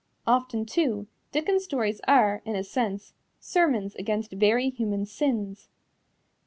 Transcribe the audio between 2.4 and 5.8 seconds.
in a sense, sermons against very human sins.